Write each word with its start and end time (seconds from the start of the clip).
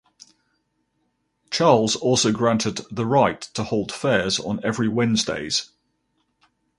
Charles 1.51 1.95
also 1.95 2.31
granted 2.31 2.81
the 2.89 3.05
right 3.05 3.39
to 3.39 3.63
hold 3.63 3.91
fairs 3.91 4.39
on 4.39 4.59
every 4.65 4.87
Wednesdays. 4.87 5.69